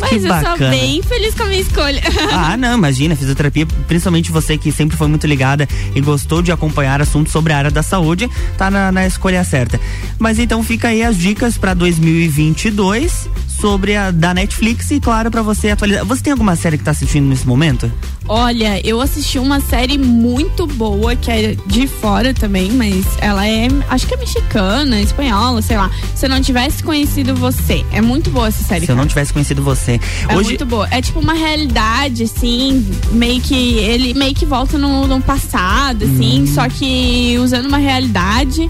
[0.00, 2.02] Mas Que eu sou bem feliz com a minha escolha.
[2.30, 7.00] Ah, não, imagina, fisioterapia, principalmente você que sempre foi muito ligada e gostou de acompanhar
[7.00, 8.28] assuntos sobre a área da saúde,
[8.58, 9.80] tá na, na escolha certa.
[10.18, 13.28] Mas então fica aí as dicas para 2022
[13.64, 16.04] sobre a da Netflix e claro para você atualizar.
[16.04, 17.90] Você tem alguma série que tá assistindo nesse momento?
[18.28, 23.68] Olha, eu assisti uma série muito boa, que é de fora também, mas ela é,
[23.88, 25.90] acho que é mexicana, espanhola, sei lá.
[26.14, 27.82] Se eu não tivesse conhecido você.
[27.90, 28.84] É muito boa essa série.
[28.84, 29.08] Se eu não cara.
[29.08, 29.98] tivesse conhecido você.
[30.28, 30.86] É Hoje muito boa.
[30.90, 33.54] É tipo uma realidade, assim, meio que.
[33.78, 36.46] Ele meio que volta no, no passado, assim, Hum.
[36.46, 38.68] só que usando uma realidade.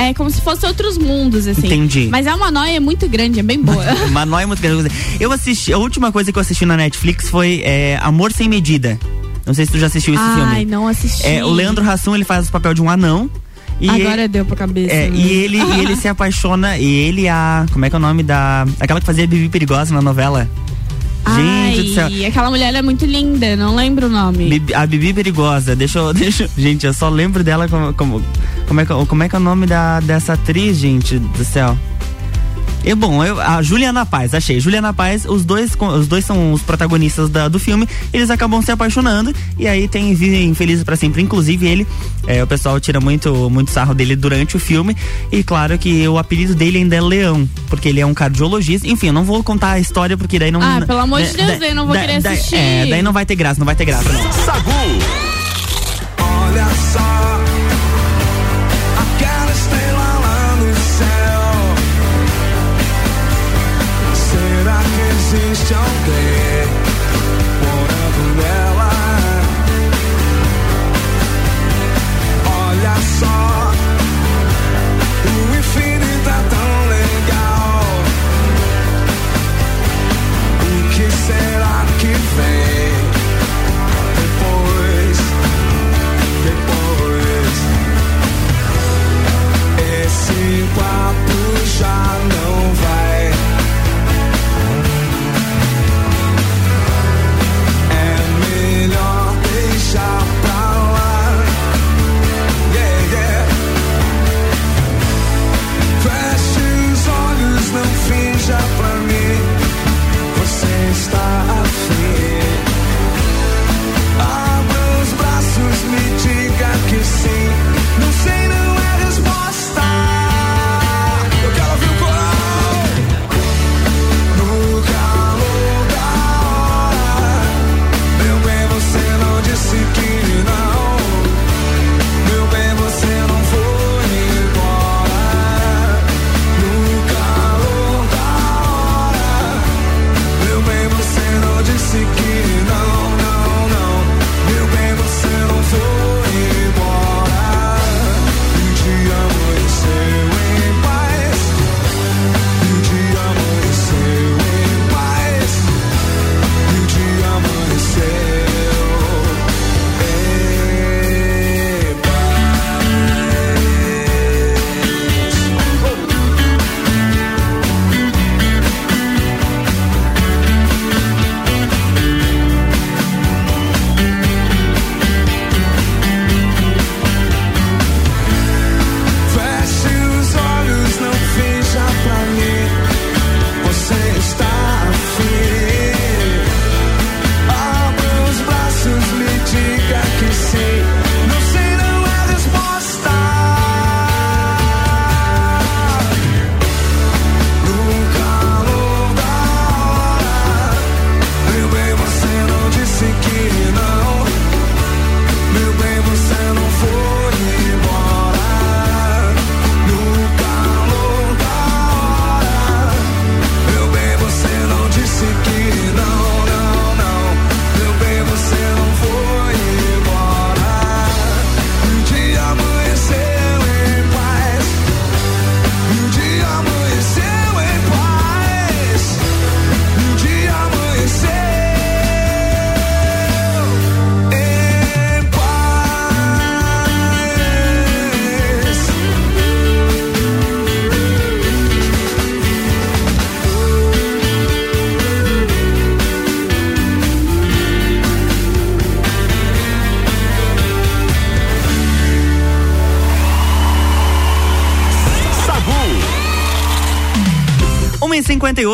[0.00, 1.66] É como se fosse outros mundos, assim.
[1.66, 2.08] Entendi.
[2.10, 3.84] Mas é uma noia muito grande, é bem boa.
[4.08, 4.88] Uma nóia muito grande.
[5.18, 8.96] Eu assisti, a última coisa que eu assisti na Netflix foi é, Amor Sem Medida.
[9.44, 10.64] Não sei se tu já assistiu esse Ai, filme.
[10.66, 11.26] não assisti.
[11.26, 13.28] É, o Leandro Hassum, ele faz o papel de um anão.
[13.80, 14.92] E Agora deu pra cabeça.
[14.94, 15.16] É, né?
[15.16, 17.64] e ele, e ele se apaixona, e ele e a.
[17.72, 18.66] Como é que é o nome da.
[18.78, 20.48] Aquela que fazia Bibi Perigosa na novela?
[21.36, 22.06] Gente do céu.
[22.06, 24.48] Ai, aquela mulher é muito linda, não lembro o nome.
[24.48, 26.12] Bibi- a Bibi Perigosa, deixa eu.
[26.14, 27.92] Deixa, gente, eu só lembro dela como.
[27.94, 28.22] Como,
[28.68, 31.76] como, é, que, como é que é o nome da, dessa atriz, gente do céu?
[32.84, 34.60] E bom, eu, a Juliana Paz, achei.
[34.60, 38.70] Juliana Paz, os dois, os dois são os protagonistas da- do filme, eles acabam se
[38.70, 41.20] apaixonando e aí tem Vivem Felizes pra Sempre.
[41.20, 41.86] Inclusive, ele,
[42.26, 44.96] é, o pessoal tira muito, muito sarro dele durante o filme.
[45.30, 48.86] E claro que o apelido dele ainda é Leão, porque ele é um cardiologista.
[48.86, 50.62] Enfim, eu não vou contar a história porque daí não.
[50.62, 52.54] Ah, pelo amor de né, Deus, da- eu não vou da- querer da- assistir.
[52.56, 54.32] É, daí não vai ter graça, não vai ter graça, não.
[54.32, 54.70] Sagu.
[56.20, 57.37] Olha só,
[65.66, 66.57] que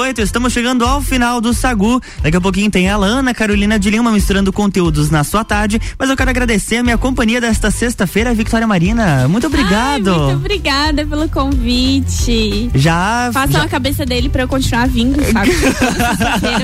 [0.05, 2.01] 1h58, estamos chegando ao final do Sagu.
[2.23, 5.81] Daqui a pouquinho tem a Ana Carolina de Lima misturando conteúdos na sua tarde.
[5.99, 9.27] Mas eu quero agradecer a minha companhia desta sexta-feira, Victoria Marina.
[9.29, 10.11] Muito obrigado.
[10.11, 12.71] Ai, muito obrigada pelo convite.
[12.75, 13.31] Já.
[13.33, 13.63] Façam já...
[13.65, 15.51] a cabeça dele pra eu continuar vindo, sabe?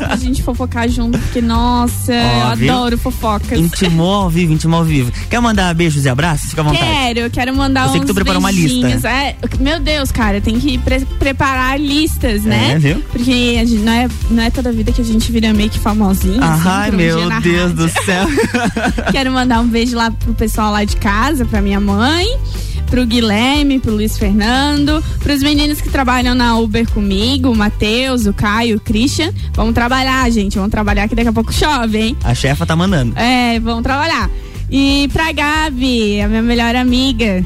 [0.01, 2.73] Pra gente fofocar junto, porque, nossa, Ó, eu viu?
[2.73, 3.59] adoro fofocas.
[3.59, 5.13] Intimou ao vivo, intimou ao vivo.
[5.29, 6.51] Quer mandar beijos e abraços?
[6.51, 6.85] Fica à vontade.
[6.85, 9.09] Quero, eu quero mandar Eu sei que tu uns preparou uma lista.
[9.09, 12.73] É, meu Deus, cara, tem que pre- preparar listas, né?
[12.73, 13.03] É, viu?
[13.13, 16.43] Porque gente, não, é, não é toda vida que a gente vira meio que famosinho.
[16.43, 18.05] assim, Ai, um meu Deus do rádio.
[18.05, 18.27] céu.
[19.13, 22.27] Quero mandar um beijo lá pro pessoal lá de casa, pra minha mãe,
[22.87, 28.33] pro Guilherme, pro Luiz Fernando, pros meninos que trabalham na Uber comigo, o Matheus, o
[28.33, 29.33] Caio, o Christian.
[29.55, 30.57] Vamos trabalhar, gente.
[30.57, 32.17] Vamos trabalhar que daqui a pouco chove, hein?
[32.25, 33.13] A chefa tá mandando.
[33.17, 34.29] É, vamos trabalhar.
[34.71, 37.45] E pra Gabi, a minha melhor amiga.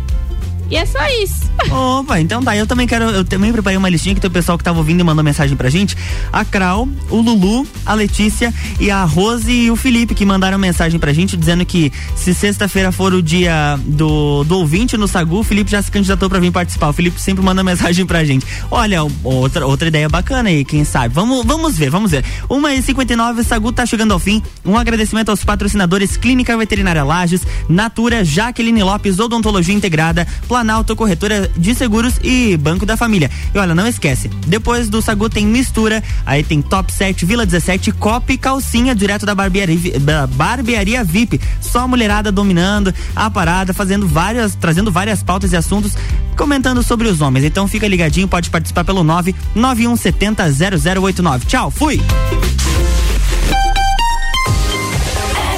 [0.70, 1.44] E é só isso.
[1.70, 2.56] Opa, então tá.
[2.56, 3.04] Eu também quero.
[3.04, 5.56] Eu também preparei uma listinha que tem o pessoal que tava ouvindo e mandou mensagem
[5.56, 5.96] pra gente.
[6.32, 10.98] A Krau, o Lulu, a Letícia e a Rose e o Felipe que mandaram mensagem
[10.98, 15.44] pra gente dizendo que se sexta-feira for o dia do, do ouvinte no Sagu, o
[15.44, 16.88] Felipe já se candidatou pra vir participar.
[16.88, 18.46] O Felipe sempre manda mensagem pra gente.
[18.70, 21.14] Olha, outra, outra ideia bacana aí, quem sabe.
[21.14, 22.24] Vamos, vamos ver, vamos ver.
[22.48, 24.42] Uma e 59 o Sagu tá chegando ao fim.
[24.64, 31.74] Um agradecimento aos patrocinadores Clínica Veterinária Lages, Natura, Jaqueline Lopes, Odontologia Integrada, Planalto Corretora de
[31.74, 33.28] Seguros e Banco da Família.
[33.52, 37.90] E olha, não esquece, depois do Sagu tem mistura, aí tem Top 7, Vila 17,
[37.90, 41.40] Copa e Calcinha, direto da barbearia, da barbearia VIP.
[41.60, 45.94] Só mulherada dominando a parada, fazendo várias, trazendo várias pautas e assuntos,
[46.36, 47.44] comentando sobre os homens.
[47.44, 50.52] Então fica ligadinho, pode participar pelo 99170
[51.00, 51.46] 0089.
[51.46, 52.00] Tchau, fui!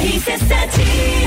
[0.01, 1.26] RC7